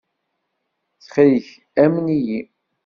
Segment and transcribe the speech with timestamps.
[0.95, 1.47] Ttxil-k,
[1.83, 2.39] amen-iyi.